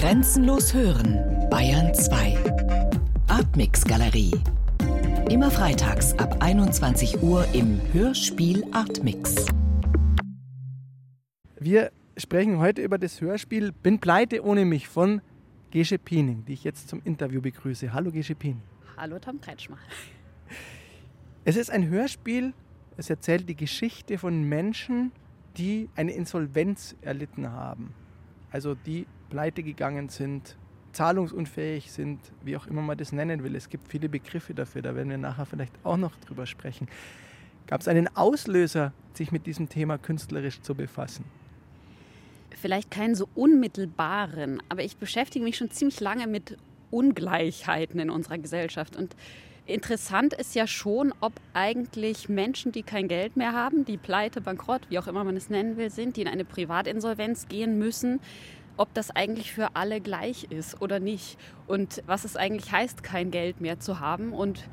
[0.00, 1.18] Grenzenlos hören,
[1.50, 2.34] Bayern 2.
[3.28, 4.32] Artmix Galerie.
[5.28, 9.44] Immer freitags ab 21 Uhr im Hörspiel Artmix.
[11.58, 15.20] Wir sprechen heute über das Hörspiel Bin pleite ohne mich von
[15.70, 17.92] Gesche Piening, die ich jetzt zum Interview begrüße.
[17.92, 18.62] Hallo Gesche Piening.
[18.96, 19.76] Hallo Tom Kretschmer.
[21.44, 22.54] Es ist ein Hörspiel,
[22.96, 25.12] es erzählt die Geschichte von Menschen,
[25.58, 27.92] die eine Insolvenz erlitten haben.
[28.50, 30.56] Also die pleite gegangen sind,
[30.92, 33.54] zahlungsunfähig sind, wie auch immer man das nennen will.
[33.56, 36.88] Es gibt viele Begriffe dafür, da werden wir nachher vielleicht auch noch drüber sprechen.
[37.66, 41.24] Gab es einen Auslöser, sich mit diesem Thema künstlerisch zu befassen?
[42.60, 46.58] Vielleicht keinen so unmittelbaren, aber ich beschäftige mich schon ziemlich lange mit
[46.90, 49.14] Ungleichheiten in unserer Gesellschaft und
[49.66, 54.80] Interessant ist ja schon, ob eigentlich Menschen, die kein Geld mehr haben, die pleite, bankrott,
[54.88, 58.18] wie auch immer man es nennen will, sind, die in eine Privatinsolvenz gehen müssen,
[58.80, 61.36] ob das eigentlich für alle gleich ist oder nicht.
[61.66, 64.64] Und was es eigentlich heißt, kein Geld mehr zu haben und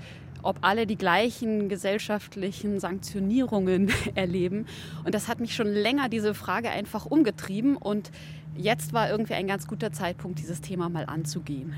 [0.44, 4.66] ob alle die gleichen gesellschaftlichen Sanktionierungen erleben.
[5.03, 7.75] Und das hat mich schon länger diese Frage einfach umgetrieben.
[7.75, 8.11] Und
[8.55, 11.75] jetzt war irgendwie ein ganz guter Zeitpunkt, dieses Thema mal anzugehen.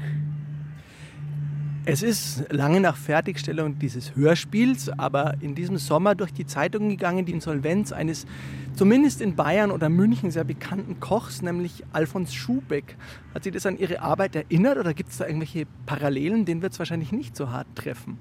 [1.85, 7.25] Es ist lange nach Fertigstellung dieses Hörspiels, aber in diesem Sommer durch die Zeitung gegangen,
[7.25, 8.27] die Insolvenz eines
[8.75, 12.95] zumindest in Bayern oder München sehr bekannten Kochs, nämlich Alfons Schubeck.
[13.33, 16.45] Hat Sie das an Ihre Arbeit erinnert oder gibt es da irgendwelche Parallelen?
[16.45, 18.17] Den wird es wahrscheinlich nicht so hart treffen.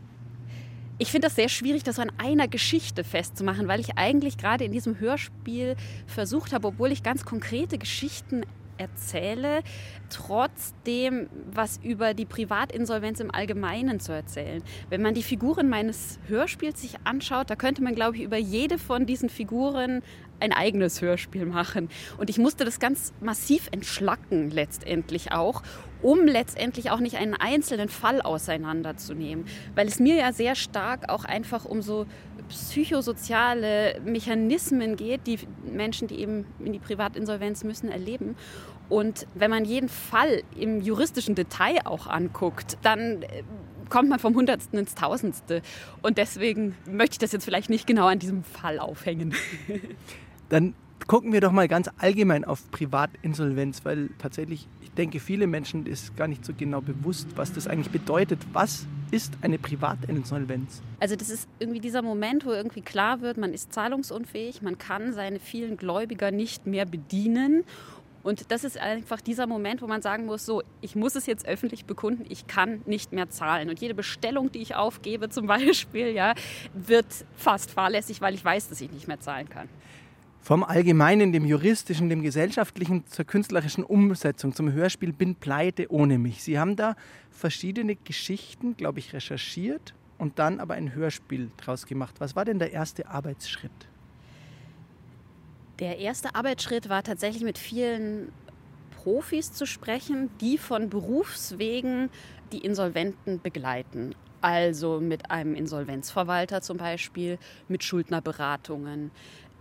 [1.00, 4.72] Ich finde das sehr schwierig, das an einer Geschichte festzumachen, weil ich eigentlich gerade in
[4.72, 8.43] diesem Hörspiel versucht habe, obwohl ich ganz konkrete Geschichten
[8.79, 9.62] erzähle,
[10.11, 14.62] trotzdem was über die Privatinsolvenz im Allgemeinen zu erzählen.
[14.89, 18.79] Wenn man die Figuren meines Hörspiels sich anschaut, da könnte man, glaube ich, über jede
[18.79, 20.03] von diesen Figuren
[20.41, 21.89] ein eigenes Hörspiel machen.
[22.17, 25.62] Und ich musste das ganz massiv entschlacken letztendlich auch,
[26.01, 29.47] um letztendlich auch nicht einen einzelnen Fall auseinanderzunehmen.
[29.75, 32.06] Weil es mir ja sehr stark auch einfach um so
[32.48, 38.36] psychosoziale Mechanismen geht, die Menschen, die eben in die Privatinsolvenz müssen, erleben.
[38.88, 43.42] Und wenn man jeden Fall im juristischen Detail auch anguckt, dann äh,
[43.88, 45.62] kommt man vom Hundertsten ins Tausendste.
[46.03, 49.34] Und deswegen möchte ich das jetzt vielleicht nicht genau an diesem Fall aufhängen.
[50.48, 50.75] Dann
[51.06, 56.16] gucken wir doch mal ganz allgemein auf Privatinsolvenz, weil tatsächlich, ich denke, viele Menschen ist
[56.16, 58.41] gar nicht so genau bewusst, was das eigentlich bedeutet.
[58.53, 60.82] Was ist eine Privatinsolvenz?
[61.00, 65.12] Also das ist irgendwie dieser Moment, wo irgendwie klar wird, man ist zahlungsunfähig, man kann
[65.12, 67.64] seine vielen Gläubiger nicht mehr bedienen
[68.22, 71.46] und das ist einfach dieser Moment, wo man sagen muss, so, ich muss es jetzt
[71.46, 73.70] öffentlich bekunden, ich kann nicht mehr zahlen.
[73.70, 76.34] Und jede Bestellung, die ich aufgebe zum Beispiel, ja,
[76.75, 79.69] wird fast fahrlässig, weil ich weiß, dass ich nicht mehr zahlen kann.
[80.41, 86.43] Vom Allgemeinen, dem Juristischen, dem Gesellschaftlichen zur künstlerischen Umsetzung, zum Hörspiel Bin pleite ohne mich.
[86.43, 86.97] Sie haben da
[87.31, 92.16] verschiedene Geschichten, glaube ich, recherchiert und dann aber ein Hörspiel draus gemacht.
[92.19, 93.71] Was war denn der erste Arbeitsschritt?
[95.81, 98.32] Der erste Arbeitsschritt war tatsächlich mit vielen
[98.91, 102.10] Profis zu sprechen, die von Berufswegen
[102.53, 104.15] die Insolventen begleiten.
[104.41, 107.38] Also mit einem Insolvenzverwalter zum Beispiel,
[107.69, 109.10] mit Schuldnerberatungen,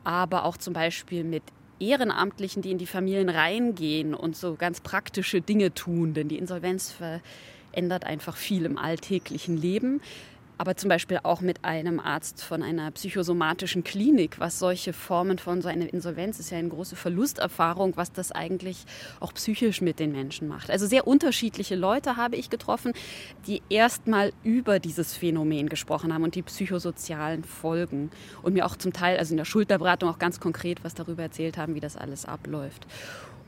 [0.07, 1.43] aber auch zum Beispiel mit
[1.81, 6.93] Ehrenamtlichen, die in die Familien reingehen und so ganz praktische Dinge tun, denn die Insolvenz
[6.93, 9.99] verändert einfach viel im alltäglichen Leben.
[10.57, 15.61] Aber zum Beispiel auch mit einem Arzt von einer psychosomatischen Klinik, was solche Formen von
[15.61, 18.85] so einer Insolvenz ist ja eine große Verlusterfahrung, was das eigentlich
[19.19, 20.71] auch psychisch mit den Menschen macht.
[20.71, 22.93] Also sehr unterschiedliche Leute habe ich getroffen,
[23.45, 28.09] die erstmal über dieses Phänomen gesprochen haben und die psychosozialen Folgen
[28.41, 31.57] und mir auch zum Teil, also in der Schulterberatung auch ganz konkret was darüber erzählt
[31.57, 32.87] haben, wie das alles abläuft.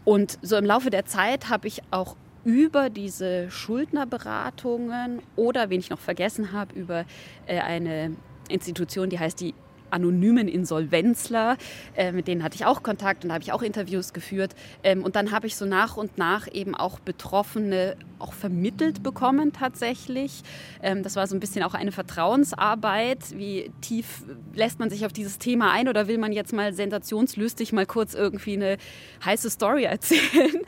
[0.06, 5.90] Und so im Laufe der Zeit habe ich auch über diese Schuldnerberatungen oder, wen ich
[5.90, 7.06] noch vergessen habe, über
[7.46, 8.16] äh, eine
[8.50, 9.54] Institution, die heißt die
[9.92, 11.58] anonymen Insolvenzler,
[11.96, 14.56] äh, mit denen hatte ich auch Kontakt und da habe ich auch Interviews geführt.
[14.84, 19.54] Ähm, und dann habe ich so nach und nach eben auch Betroffene auch vermittelt bekommen
[19.54, 20.44] tatsächlich.
[20.82, 23.38] Ähm, das war so ein bisschen auch eine Vertrauensarbeit.
[23.38, 24.24] Wie tief
[24.54, 28.14] lässt man sich auf dieses Thema ein oder will man jetzt mal sensationslüstig mal kurz
[28.14, 28.78] irgendwie eine
[29.24, 30.62] heiße Story erzählen?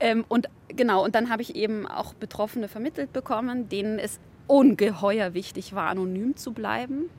[0.00, 5.34] ähm, und genau, und dann habe ich eben auch Betroffene vermittelt bekommen, denen es ungeheuer
[5.34, 7.10] wichtig war, anonym zu bleiben.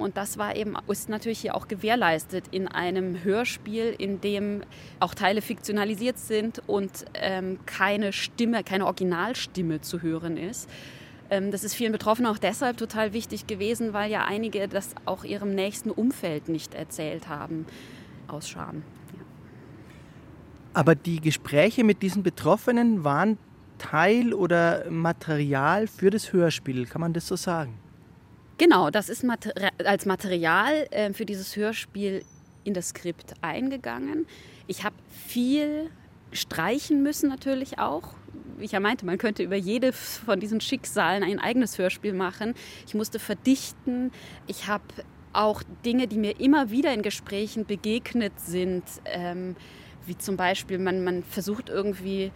[0.00, 4.62] Und das war eben, ist natürlich hier auch gewährleistet in einem Hörspiel, in dem
[5.00, 10.68] auch Teile fiktionalisiert sind und ähm, keine Stimme, keine Originalstimme zu hören ist.
[11.30, 15.24] Ähm, das ist vielen Betroffenen auch deshalb total wichtig gewesen, weil ja einige das auch
[15.24, 17.66] ihrem nächsten Umfeld nicht erzählt haben,
[18.28, 18.82] aus Scham.
[20.72, 23.38] Aber die Gespräche mit diesen Betroffenen waren
[23.78, 27.78] Teil oder Material für das Hörspiel, kann man das so sagen?
[28.56, 29.24] Genau, das ist
[29.84, 32.24] als Material äh, für dieses Hörspiel
[32.62, 34.26] in das Skript eingegangen.
[34.66, 34.94] Ich habe
[35.26, 35.90] viel
[36.32, 38.14] streichen müssen natürlich auch.
[38.60, 42.54] Ich ja meinte, man könnte über jede von diesen Schicksalen ein eigenes Hörspiel machen.
[42.86, 44.12] Ich musste verdichten.
[44.46, 44.84] Ich habe
[45.32, 49.56] auch Dinge, die mir immer wieder in Gesprächen begegnet sind, ähm,
[50.06, 52.30] wie zum Beispiel, man, man versucht irgendwie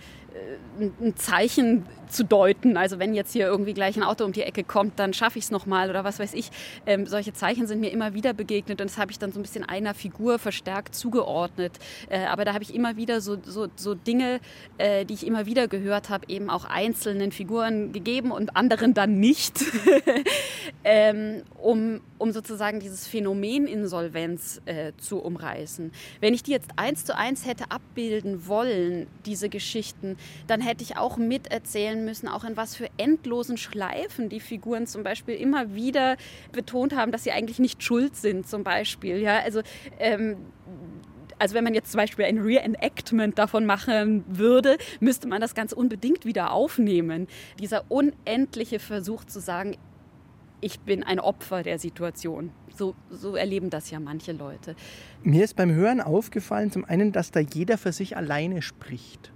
[1.01, 2.77] ein Zeichen zu deuten.
[2.77, 5.47] Also wenn jetzt hier irgendwie gleich ein Auto um die Ecke kommt, dann schaffe ich
[5.47, 6.51] es nochmal oder was weiß ich.
[6.87, 9.43] Ähm, solche Zeichen sind mir immer wieder begegnet und das habe ich dann so ein
[9.43, 11.79] bisschen einer Figur verstärkt zugeordnet.
[12.09, 14.41] Äh, aber da habe ich immer wieder so, so, so Dinge,
[14.79, 19.19] äh, die ich immer wieder gehört habe, eben auch einzelnen Figuren gegeben und anderen dann
[19.19, 19.65] nicht,
[20.85, 25.93] ähm, um, um sozusagen dieses Phänomen Insolvenz äh, zu umreißen.
[26.21, 30.97] Wenn ich die jetzt eins zu eins hätte abbilden wollen, diese Geschichten, dann hätte ich
[30.97, 36.17] auch miterzählen müssen, auch in was für endlosen Schleifen die Figuren zum Beispiel immer wieder
[36.53, 39.19] betont haben, dass sie eigentlich nicht schuld sind, zum Beispiel.
[39.19, 39.63] Ja, also
[39.99, 40.37] ähm,
[41.39, 45.73] also wenn man jetzt zum Beispiel ein Reenactment davon machen würde, müsste man das ganz
[45.73, 47.29] unbedingt wieder aufnehmen.
[47.61, 49.77] Dieser unendliche Versuch zu sagen,
[50.61, 52.51] ich bin ein Opfer der Situation.
[52.75, 54.77] So, so, erleben das ja manche Leute.
[55.23, 59.33] Mir ist beim Hören aufgefallen, zum einen, dass da jeder für sich alleine spricht.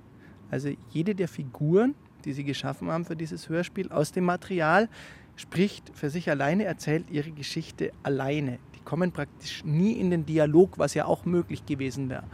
[0.53, 1.95] Also jede der Figuren,
[2.27, 4.91] die sie geschaffen haben für dieses Hörspiel, aus dem Material
[5.35, 8.59] spricht für sich alleine, erzählt ihre Geschichte alleine.
[8.75, 12.25] Die kommen praktisch nie in den Dialog, was ja auch möglich gewesen wäre.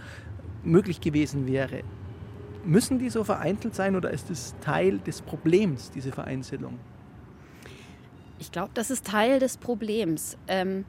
[0.65, 1.85] Möglich gewesen wäre.
[2.65, 6.77] Müssen die so vereinzelt sein oder ist es Teil des Problems, diese Vereinzelung?
[8.41, 10.37] Ich glaube, das ist Teil des Problems.
[10.49, 10.85] Ähm,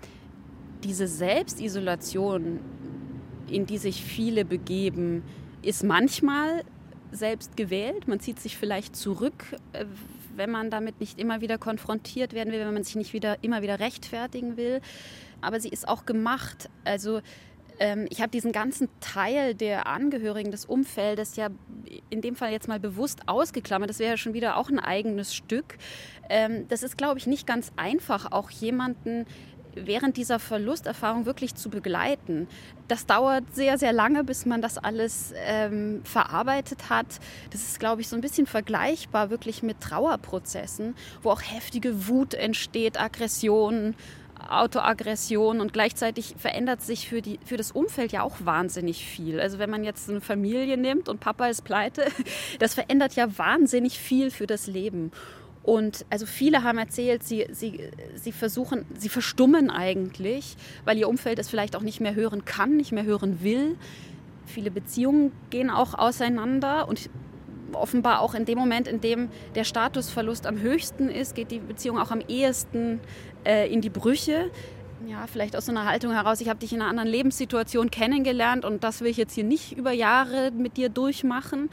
[0.84, 2.60] diese Selbstisolation,
[3.48, 5.22] in die sich viele begeben,
[5.62, 6.64] ist manchmal
[7.12, 8.08] selbst gewählt.
[8.08, 9.86] Man zieht sich vielleicht zurück, äh,
[10.36, 13.62] wenn man damit nicht immer wieder konfrontiert werden will, wenn man sich nicht wieder, immer
[13.62, 14.82] wieder rechtfertigen will.
[15.42, 16.70] Aber sie ist auch gemacht.
[16.86, 17.22] Also
[17.80, 21.50] ähm, ich habe diesen ganzen Teil der Angehörigen des Umfeldes ja
[22.10, 23.90] in dem Fall jetzt mal bewusst ausgeklammert.
[23.90, 25.78] Das wäre ja schon wieder auch ein eigenes Stück.
[26.30, 29.26] Ähm, das ist, glaube ich, nicht ganz einfach, auch jemanden
[29.86, 32.48] während dieser Verlusterfahrung wirklich zu begleiten.
[32.88, 37.20] Das dauert sehr, sehr lange, bis man das alles ähm, verarbeitet hat.
[37.52, 42.34] Das ist, glaube ich, so ein bisschen vergleichbar wirklich mit Trauerprozessen, wo auch heftige Wut
[42.34, 43.96] entsteht, Aggression,
[44.48, 49.40] Autoaggression und gleichzeitig verändert sich für, die, für das Umfeld ja auch wahnsinnig viel.
[49.40, 52.06] Also wenn man jetzt eine Familie nimmt und Papa ist pleite,
[52.60, 55.12] das verändert ja wahnsinnig viel für das Leben.
[55.64, 61.38] Und also viele haben erzählt, sie, sie, sie versuchen, sie verstummen eigentlich, weil ihr Umfeld
[61.38, 63.78] es vielleicht auch nicht mehr hören kann, nicht mehr hören will.
[64.46, 67.10] Viele Beziehungen gehen auch auseinander und
[67.74, 72.00] offenbar auch in dem Moment, in dem der Statusverlust am höchsten ist, geht die Beziehung
[72.00, 73.00] auch am ehesten
[73.46, 74.50] äh, in die Brüche
[75.08, 78.66] ja, vielleicht aus so einer Haltung heraus, ich habe dich in einer anderen Lebenssituation kennengelernt
[78.66, 81.70] und das will ich jetzt hier nicht über Jahre mit dir durchmachen.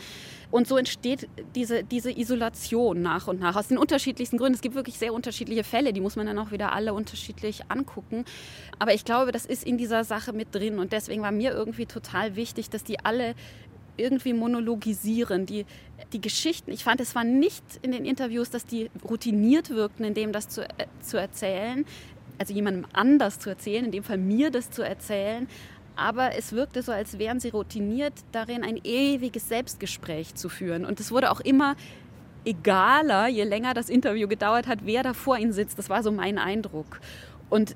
[0.51, 4.55] Und so entsteht diese, diese Isolation nach und nach aus den unterschiedlichsten Gründen.
[4.55, 8.25] Es gibt wirklich sehr unterschiedliche Fälle, die muss man dann auch wieder alle unterschiedlich angucken.
[8.79, 11.87] Aber ich glaube, das ist in dieser Sache mit drin und deswegen war mir irgendwie
[11.87, 13.35] total wichtig, dass die alle
[13.99, 15.65] irgendwie monologisieren, die,
[16.13, 16.71] die Geschichten.
[16.71, 20.49] Ich fand, es war nicht in den Interviews, dass die routiniert wirkten, in dem das
[20.49, 21.87] zu, äh, zu erzählen
[22.39, 25.49] also jemandem anders zu erzählen, in dem Fall mir das zu erzählen.
[25.97, 30.85] Aber es wirkte so, als wären sie routiniert darin, ein ewiges Selbstgespräch zu führen.
[30.85, 31.75] Und es wurde auch immer
[32.45, 35.79] egaler, je länger das Interview gedauert hat, wer da vor ihnen sitzt.
[35.79, 37.01] Das war so mein Eindruck.
[37.49, 37.75] Und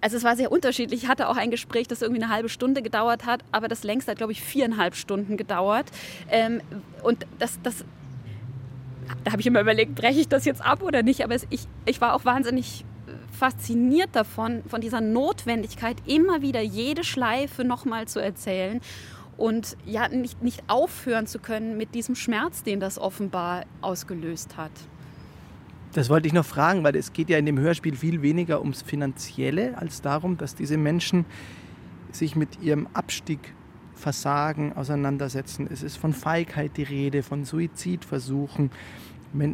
[0.00, 1.04] also es war sehr unterschiedlich.
[1.04, 4.10] Ich hatte auch ein Gespräch, das irgendwie eine halbe Stunde gedauert hat, aber das längste
[4.10, 5.86] hat, glaube ich, viereinhalb Stunden gedauert.
[6.30, 6.60] Ähm,
[7.02, 7.84] und das, das,
[9.24, 11.22] da habe ich immer überlegt, breche ich das jetzt ab oder nicht.
[11.22, 12.84] Aber ich, ich war auch wahnsinnig
[13.38, 18.80] fasziniert davon, von dieser Notwendigkeit, immer wieder jede Schleife nochmal zu erzählen
[19.36, 24.72] und ja, nicht, nicht aufhören zu können mit diesem Schmerz, den das offenbar ausgelöst hat.
[25.92, 28.82] Das wollte ich noch fragen, weil es geht ja in dem Hörspiel viel weniger ums
[28.82, 31.24] Finanzielle als darum, dass diese Menschen
[32.10, 33.54] sich mit ihrem Abstieg,
[33.94, 35.68] Versagen auseinandersetzen.
[35.68, 38.70] Es ist von Feigheit die Rede, von Suizidversuchen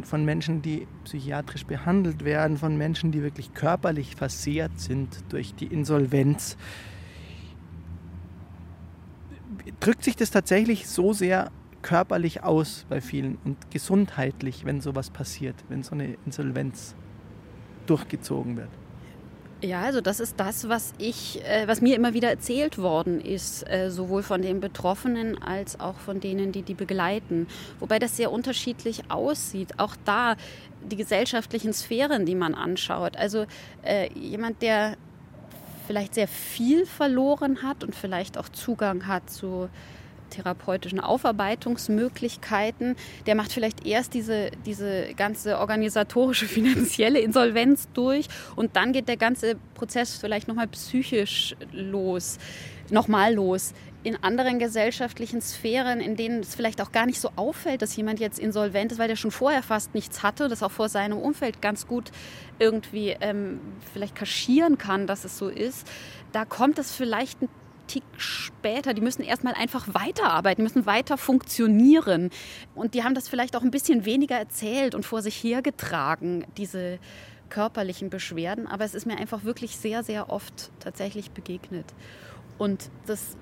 [0.03, 5.67] von Menschen, die psychiatrisch behandelt werden, von Menschen, die wirklich körperlich versehrt sind durch die
[5.67, 6.57] Insolvenz.
[9.79, 11.51] Drückt sich das tatsächlich so sehr
[11.81, 16.95] körperlich aus bei vielen und gesundheitlich, wenn sowas passiert, wenn so eine Insolvenz
[17.85, 18.69] durchgezogen wird?
[19.65, 23.67] Ja, also das ist das, was ich, äh, was mir immer wieder erzählt worden ist,
[23.67, 27.47] äh, sowohl von den Betroffenen als auch von denen, die die begleiten.
[27.79, 29.79] Wobei das sehr unterschiedlich aussieht.
[29.79, 30.35] Auch da
[30.83, 33.17] die gesellschaftlichen Sphären, die man anschaut.
[33.17, 33.47] Also
[33.83, 34.97] äh, jemand, der
[35.87, 39.69] vielleicht sehr viel verloren hat und vielleicht auch Zugang hat zu
[40.29, 42.95] therapeutischen Aufarbeitungsmöglichkeiten.
[43.25, 49.17] Der macht vielleicht erst diese, diese ganze organisatorische, finanzielle Insolvenz durch und dann geht der
[49.17, 52.37] ganze Prozess vielleicht nochmal psychisch los,
[52.89, 53.73] nochmal los.
[54.03, 58.19] In anderen gesellschaftlichen Sphären, in denen es vielleicht auch gar nicht so auffällt, dass jemand
[58.19, 61.59] jetzt insolvent ist, weil der schon vorher fast nichts hatte das auch vor seinem Umfeld
[61.59, 62.11] ganz gut
[62.59, 63.59] irgendwie ähm,
[63.93, 65.87] vielleicht kaschieren kann, dass es so ist,
[66.33, 67.49] da kommt es vielleicht ein
[67.87, 68.93] Tick später.
[68.93, 72.29] Die müssen erstmal einfach weiterarbeiten, müssen weiter funktionieren.
[72.73, 76.99] Und die haben das vielleicht auch ein bisschen weniger erzählt und vor sich hergetragen, diese
[77.49, 78.67] körperlichen Beschwerden.
[78.67, 81.85] Aber es ist mir einfach wirklich sehr, sehr oft tatsächlich begegnet.
[82.57, 83.37] Und das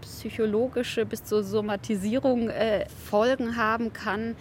[0.00, 4.36] psychologische bis zur Somatisierung äh, Folgen haben kann.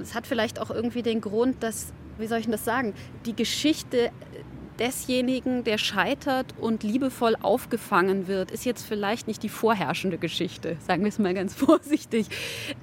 [0.00, 2.94] Es hat vielleicht auch irgendwie den Grund, dass, wie soll ich das sagen,
[3.24, 4.10] die Geschichte
[4.78, 11.02] desjenigen, der scheitert und liebevoll aufgefangen wird, ist jetzt vielleicht nicht die vorherrschende Geschichte, sagen
[11.02, 12.26] wir es mal ganz vorsichtig.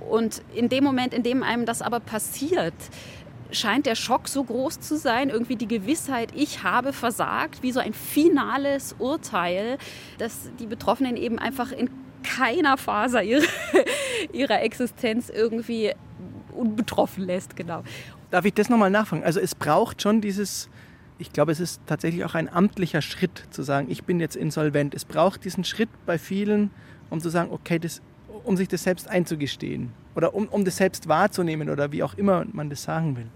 [0.10, 2.74] Und in dem Moment, in dem einem das aber passiert,
[3.52, 7.80] scheint der Schock so groß zu sein, irgendwie die Gewissheit, ich habe versagt, wie so
[7.80, 9.78] ein finales Urteil,
[10.18, 11.90] dass die Betroffenen eben einfach in
[12.24, 13.44] keiner Faser ihrer,
[14.34, 15.92] ihrer Existenz irgendwie
[16.52, 17.84] unbetroffen lässt, genau.
[18.32, 19.24] Darf ich das nochmal nachfragen?
[19.24, 20.70] Also es braucht schon dieses
[21.24, 24.94] ich glaube, es ist tatsächlich auch ein amtlicher Schritt zu sagen, ich bin jetzt insolvent.
[24.94, 26.70] Es braucht diesen Schritt bei vielen,
[27.10, 28.02] um zu sagen, okay, das,
[28.44, 32.46] um sich das selbst einzugestehen oder um, um das selbst wahrzunehmen oder wie auch immer
[32.52, 33.28] man das sagen will.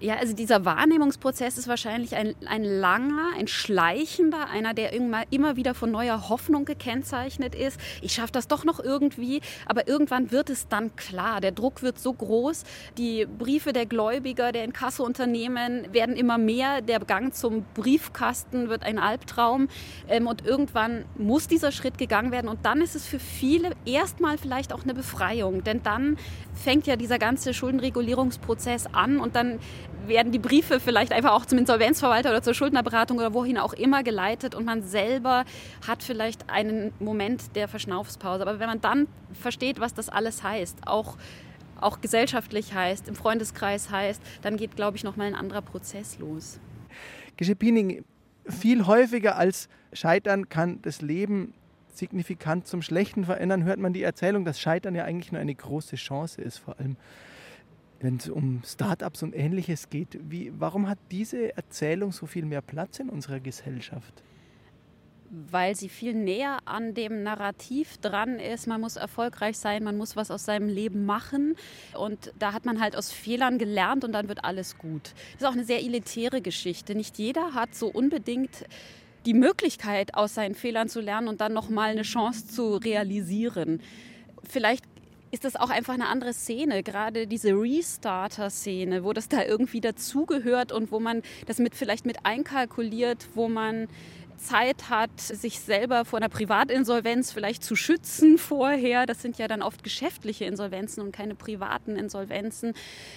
[0.00, 5.74] Ja, also dieser Wahrnehmungsprozess ist wahrscheinlich ein, ein langer, ein schleichender, einer, der immer, wieder
[5.74, 7.80] von neuer Hoffnung gekennzeichnet ist.
[8.00, 11.40] Ich schaffe das doch noch irgendwie, aber irgendwann wird es dann klar.
[11.40, 12.62] Der Druck wird so groß,
[12.96, 19.00] die Briefe der Gläubiger, der Inkassounternehmen werden immer mehr, der Gang zum Briefkasten wird ein
[19.00, 19.66] Albtraum
[20.08, 24.38] ähm, und irgendwann muss dieser Schritt gegangen werden und dann ist es für viele erstmal
[24.38, 26.18] vielleicht auch eine Befreiung, denn dann
[26.54, 29.58] fängt ja dieser ganze Schuldenregulierungsprozess an und dann
[30.06, 34.02] werden die Briefe vielleicht einfach auch zum Insolvenzverwalter oder zur Schuldnerberatung oder wohin auch immer
[34.02, 35.44] geleitet und man selber
[35.86, 38.42] hat vielleicht einen Moment der Verschnaufspause.
[38.42, 41.16] Aber wenn man dann versteht, was das alles heißt, auch,
[41.80, 46.58] auch gesellschaftlich heißt, im Freundeskreis heißt, dann geht, glaube ich, nochmal ein anderer Prozess los.
[47.36, 47.56] Gesche
[48.46, 51.52] viel häufiger als Scheitern kann das Leben
[51.98, 55.96] signifikant zum Schlechten verändern, hört man die Erzählung, dass Scheitern ja eigentlich nur eine große
[55.96, 56.96] Chance ist, vor allem
[58.00, 60.18] wenn es um Startups und ähnliches geht.
[60.28, 64.22] Wie, warum hat diese Erzählung so viel mehr Platz in unserer Gesellschaft?
[65.30, 68.66] weil sie viel näher an dem Narrativ dran ist.
[68.66, 71.56] Man muss erfolgreich sein, man muss was aus seinem Leben machen.
[71.94, 75.12] Und da hat man halt aus Fehlern gelernt und dann wird alles gut.
[75.32, 76.94] Das ist auch eine sehr elitäre Geschichte.
[76.94, 78.64] Nicht jeder hat so unbedingt
[79.26, 83.82] die Möglichkeit, aus seinen Fehlern zu lernen und dann nochmal eine Chance zu realisieren.
[84.48, 84.87] Vielleicht
[85.30, 90.72] ist das auch einfach eine andere Szene, gerade diese Restarter-Szene, wo das da irgendwie dazugehört
[90.72, 93.88] und wo man das mit vielleicht mit einkalkuliert, wo man
[94.38, 99.04] Zeit hat, sich selber vor einer Privatinsolvenz vielleicht zu schützen vorher.
[99.04, 102.72] Das sind ja dann oft geschäftliche Insolvenzen und keine privaten Insolvenzen.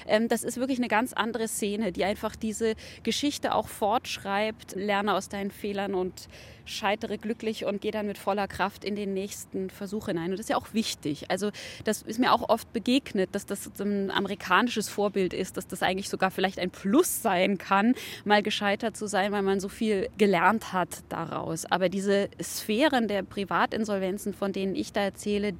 [0.07, 4.75] Ähm, das ist wirklich eine ganz andere Szene, die einfach diese Geschichte auch fortschreibt.
[4.75, 6.27] Lerne aus deinen Fehlern und
[6.65, 10.25] scheitere glücklich und gehe dann mit voller Kraft in den nächsten Versuch hinein.
[10.25, 11.29] Und das ist ja auch wichtig.
[11.29, 11.51] Also
[11.83, 16.09] das ist mir auch oft begegnet, dass das ein amerikanisches Vorbild ist, dass das eigentlich
[16.09, 20.73] sogar vielleicht ein Plus sein kann, mal gescheitert zu sein, weil man so viel gelernt
[20.73, 21.65] hat daraus.
[21.65, 25.53] Aber diese Sphären der Privatinsolvenzen, von denen ich da erzähle,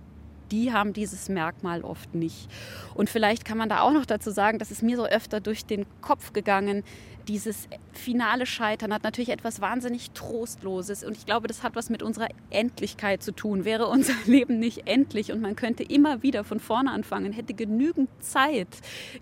[0.52, 2.50] die haben dieses Merkmal oft nicht.
[2.94, 5.66] Und vielleicht kann man da auch noch dazu sagen, dass es mir so öfter durch
[5.66, 6.84] den Kopf gegangen,
[7.32, 11.02] dieses finale Scheitern hat natürlich etwas wahnsinnig Trostloses.
[11.06, 13.64] Und ich glaube, das hat was mit unserer Endlichkeit zu tun.
[13.64, 18.10] Wäre unser Leben nicht endlich und man könnte immer wieder von vorne anfangen, hätte genügend
[18.20, 18.68] Zeit,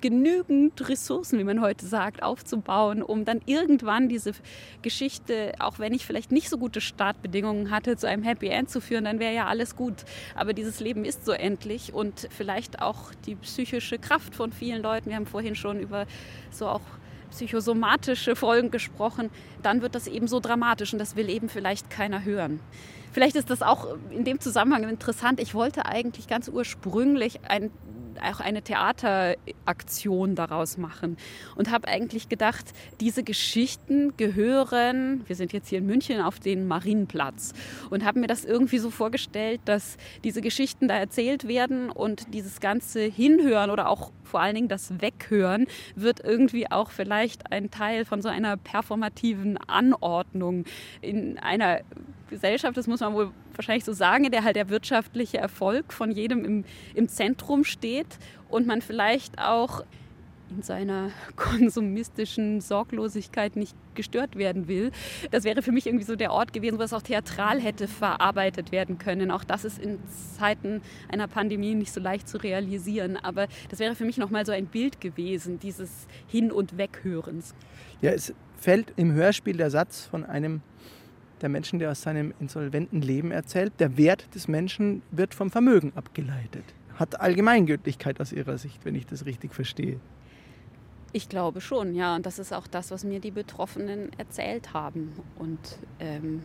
[0.02, 4.32] genügend Ressourcen, wie man heute sagt, aufzubauen, um dann irgendwann diese
[4.82, 8.82] Geschichte, auch wenn ich vielleicht nicht so gute Startbedingungen hatte, zu einem Happy End zu
[8.82, 10.04] führen, dann wäre ja alles gut.
[10.34, 15.12] Aber dieses Leben ist so endlich und vielleicht auch die psychische Kraft von vielen Leuten.
[15.12, 16.08] Wir haben vorhin schon über
[16.50, 16.82] so auch
[17.30, 19.30] psychosomatische Folgen gesprochen,
[19.62, 22.60] dann wird das eben so dramatisch und das will eben vielleicht keiner hören.
[23.12, 25.40] Vielleicht ist das auch in dem Zusammenhang interessant.
[25.40, 27.72] Ich wollte eigentlich ganz ursprünglich ein
[28.22, 31.18] auch eine Theateraktion daraus machen
[31.56, 36.68] und habe eigentlich gedacht, diese Geschichten gehören, wir sind jetzt hier in München auf den
[36.68, 37.54] Marienplatz
[37.90, 42.60] und habe mir das irgendwie so vorgestellt, dass diese Geschichten da erzählt werden und dieses
[42.60, 48.06] ganze Hinhören oder auch vor allen Dingen das Weghören wird irgendwie auch vielleicht ein Teil
[48.06, 50.66] von so einer performativen Anordnung
[51.02, 51.82] in einer
[52.30, 56.46] Gesellschaft, das muss man wohl wahrscheinlich so sagen, der halt der wirtschaftliche Erfolg von jedem
[56.46, 58.18] im, im Zentrum steht
[58.50, 59.84] und man vielleicht auch
[60.50, 64.92] in seiner konsumistischen Sorglosigkeit nicht gestört werden will.
[65.32, 68.72] Das wäre für mich irgendwie so der Ort gewesen, wo es auch theatral hätte verarbeitet
[68.72, 69.32] werden können.
[69.32, 70.00] Auch das ist in
[70.38, 73.18] Zeiten einer Pandemie nicht so leicht zu realisieren.
[73.18, 77.54] Aber das wäre für mich nochmal so ein Bild gewesen, dieses Hin- und Weghörens.
[78.02, 80.62] Ja, es fällt im Hörspiel der Satz von einem
[81.42, 85.92] der Menschen, der aus seinem insolventen Leben erzählt, der Wert des Menschen wird vom Vermögen
[85.96, 86.64] abgeleitet.
[86.96, 90.00] Hat Allgemeingültigkeit aus Ihrer Sicht, wenn ich das richtig verstehe.
[91.12, 92.16] Ich glaube schon, ja.
[92.16, 95.14] Und das ist auch das, was mir die Betroffenen erzählt haben.
[95.38, 96.44] Und ähm,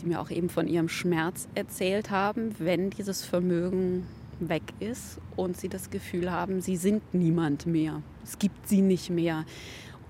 [0.00, 4.06] die mir auch eben von ihrem Schmerz erzählt haben, wenn dieses Vermögen
[4.40, 8.02] weg ist und sie das Gefühl haben, sie sind niemand mehr.
[8.24, 9.44] Es gibt sie nicht mehr.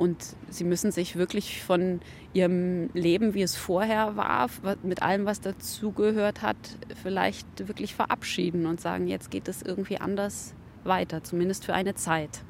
[0.01, 0.17] Und
[0.49, 2.01] sie müssen sich wirklich von
[2.33, 4.49] ihrem Leben, wie es vorher war,
[4.83, 6.57] mit allem, was dazugehört hat,
[7.03, 10.55] vielleicht wirklich verabschieden und sagen, jetzt geht es irgendwie anders
[10.85, 12.41] weiter, zumindest für eine Zeit.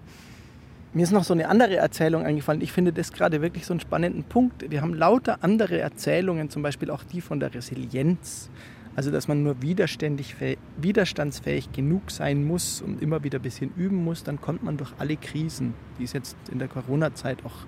[0.94, 2.60] Mir ist noch so eine andere Erzählung eingefallen.
[2.60, 4.70] Ich finde das gerade wirklich so einen spannenden Punkt.
[4.70, 8.48] Wir haben lauter andere Erzählungen, zum Beispiel auch die von der Resilienz,
[8.96, 14.24] also dass man nur widerstandsfähig genug sein muss und immer wieder ein bisschen üben muss,
[14.24, 15.74] dann kommt man durch alle Krisen.
[15.98, 17.66] Die ist jetzt in der Corona-Zeit auch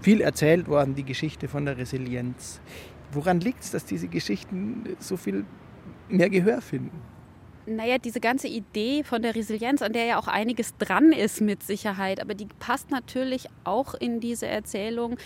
[0.00, 2.60] viel erzählt worden, die Geschichte von der Resilienz.
[3.12, 5.44] Woran liegt es, dass diese Geschichten so viel
[6.08, 6.98] mehr Gehör finden?
[7.66, 11.62] Naja, diese ganze Idee von der Resilienz, an der ja auch einiges dran ist mit
[11.62, 15.18] Sicherheit, aber die passt natürlich auch in diese Erzählung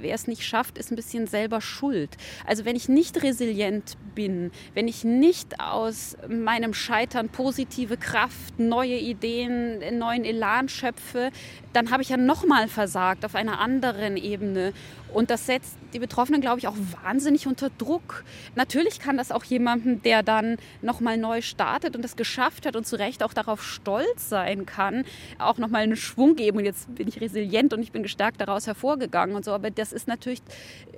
[0.00, 2.16] wer es nicht schafft, ist ein bisschen selber schuld.
[2.46, 8.96] Also wenn ich nicht resilient bin, wenn ich nicht aus meinem Scheitern positive Kraft, neue
[8.96, 11.30] Ideen, neuen Elan schöpfe,
[11.72, 14.72] dann habe ich ja nochmal versagt auf einer anderen Ebene.
[15.12, 18.24] Und das setzt die Betroffenen, glaube ich, auch wahnsinnig unter Druck.
[18.56, 22.86] Natürlich kann das auch jemandem, der dann nochmal neu startet und das geschafft hat und
[22.86, 25.04] zu Recht auch darauf stolz sein kann,
[25.38, 26.58] auch nochmal einen Schwung geben.
[26.58, 29.52] Und jetzt bin ich resilient und ich bin gestärkt daraus hervorgegangen und so.
[29.52, 30.42] Aber das ist natürlich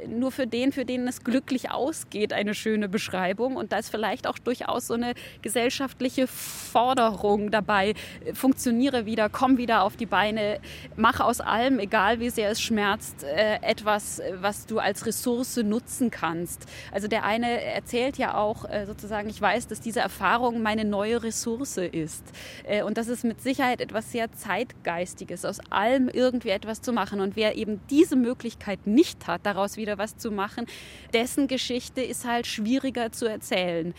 [0.06, 3.56] nur für den, für den es glücklich ausgeht, eine schöne Beschreibung.
[3.56, 7.94] Und da ist vielleicht auch durchaus so eine gesellschaftliche Forderung dabei.
[8.32, 10.60] Funktioniere wieder, komm wieder auf die Beine,
[10.96, 16.10] mach aus allem, egal wie sehr es schmerzt, äh, etwas, was du als Ressource nutzen
[16.10, 16.66] kannst.
[16.92, 21.22] Also der eine erzählt ja auch äh, sozusagen, ich weiß, dass diese Erfahrung meine neue
[21.22, 22.24] Ressource ist.
[22.64, 27.20] Äh, und das ist mit Sicherheit etwas sehr Zeitgeistiges, aus allem irgendwie etwas zu machen.
[27.20, 30.66] Und wer eben diese Möglichkeit nicht hat, daraus wieder was zu machen,
[31.12, 33.94] dessen Geschichte ist halt schwieriger zu erzählen.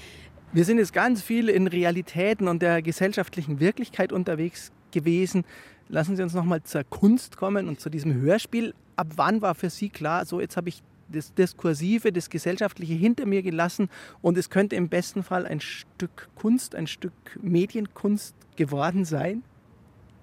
[0.54, 5.46] Wir sind jetzt ganz viel in Realitäten und der gesellschaftlichen Wirklichkeit unterwegs gewesen.
[5.88, 9.56] Lassen Sie uns noch mal zur Kunst kommen und zu diesem Hörspiel ab wann war
[9.56, 13.90] für Sie klar, so jetzt habe ich das Diskursive, das Gesellschaftliche hinter mir gelassen
[14.22, 19.44] und es könnte im besten Fall ein Stück Kunst, ein Stück Medienkunst geworden sein?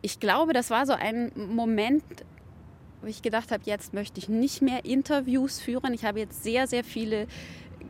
[0.00, 2.04] Ich glaube, das war so ein Moment,
[3.00, 5.94] wo ich gedacht habe, jetzt möchte ich nicht mehr Interviews führen.
[5.94, 7.26] Ich habe jetzt sehr, sehr viele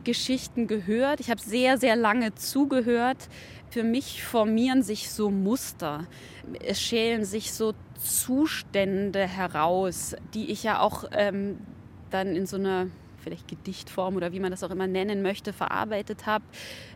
[0.03, 1.19] Geschichten gehört.
[1.19, 3.29] Ich habe sehr, sehr lange zugehört.
[3.69, 6.07] Für mich formieren sich so Muster.
[6.65, 11.57] Es schälen sich so Zustände heraus, die ich ja auch ähm,
[12.09, 12.87] dann in so einer
[13.19, 16.45] vielleicht Gedichtform oder wie man das auch immer nennen möchte, verarbeitet habe,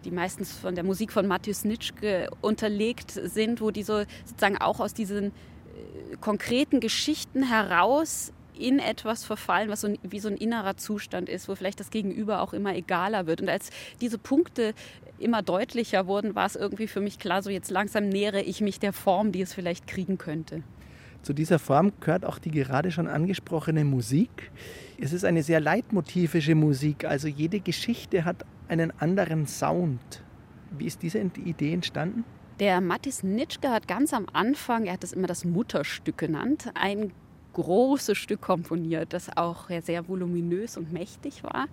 [0.05, 4.79] die meistens von der Musik von Matthäus Nitschke unterlegt sind, wo die so sozusagen auch
[4.79, 5.33] aus diesen
[6.19, 11.55] konkreten Geschichten heraus in etwas verfallen, was so wie so ein innerer Zustand ist, wo
[11.55, 13.41] vielleicht das Gegenüber auch immer egaler wird.
[13.41, 14.73] Und als diese Punkte
[15.19, 18.79] immer deutlicher wurden, war es irgendwie für mich klar, so jetzt langsam nähere ich mich
[18.79, 20.63] der Form, die es vielleicht kriegen könnte.
[21.23, 24.51] Zu dieser Form gehört auch die gerade schon angesprochene Musik.
[24.99, 30.21] Es ist eine sehr leitmotivische Musik, also jede Geschichte hat einen anderen Sound.
[30.77, 32.25] Wie ist diese Idee entstanden?
[32.63, 37.11] Der Mattis Nitschke hat ganz am Anfang, er hat es immer das Mutterstück genannt, ein
[37.51, 41.67] großes Stück komponiert, das auch sehr voluminös und mächtig war.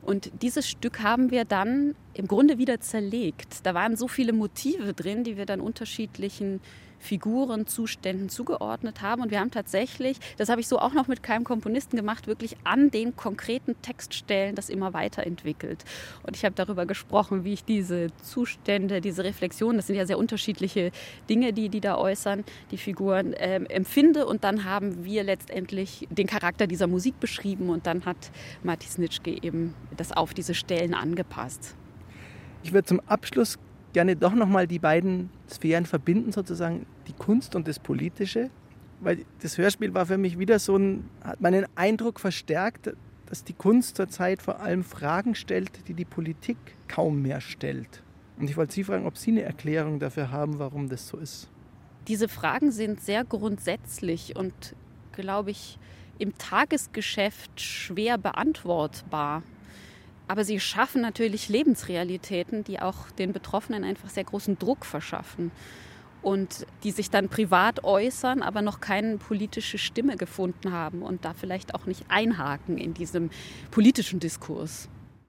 [0.00, 3.66] Und dieses Stück haben wir dann im Grunde wieder zerlegt.
[3.66, 6.60] Da waren so viele Motive drin, die wir dann unterschiedlichen
[6.98, 9.22] Figuren, Zuständen zugeordnet haben.
[9.22, 12.56] Und wir haben tatsächlich, das habe ich so auch noch mit keinem Komponisten gemacht, wirklich
[12.64, 15.84] an den konkreten Textstellen das immer weiterentwickelt.
[16.22, 20.18] Und ich habe darüber gesprochen, wie ich diese Zustände, diese Reflexionen, das sind ja sehr
[20.18, 20.90] unterschiedliche
[21.28, 24.26] Dinge, die die da äußern, die Figuren äh, empfinde.
[24.26, 28.30] Und dann haben wir letztendlich den Charakter dieser Musik beschrieben und dann hat
[28.62, 31.76] Matis Nitschke eben das auf diese Stellen angepasst.
[32.62, 33.58] Ich würde zum Abschluss
[33.92, 38.50] gerne doch nochmal die beiden Sphären verbinden, sozusagen die Kunst und das Politische.
[39.00, 42.92] Weil das Hörspiel war für mich wieder so ein, hat meinen Eindruck verstärkt,
[43.26, 46.56] dass die Kunst zurzeit vor allem Fragen stellt, die die Politik
[46.88, 48.02] kaum mehr stellt.
[48.38, 51.48] Und ich wollte Sie fragen, ob Sie eine Erklärung dafür haben, warum das so ist.
[52.06, 54.74] Diese Fragen sind sehr grundsätzlich und,
[55.12, 55.78] glaube ich,
[56.18, 59.42] im Tagesgeschäft schwer beantwortbar.
[60.28, 65.50] Aber sie schaffen natürlich Lebensrealitäten, die auch den Betroffenen einfach sehr großen Druck verschaffen
[66.22, 71.32] und die sich dann privat äußern, aber noch keine politische Stimme gefunden haben und da
[71.32, 73.30] vielleicht auch nicht einhaken in diesem
[73.70, 74.88] politischen Diskurs.